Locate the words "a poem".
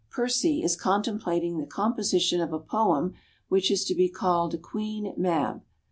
2.51-3.13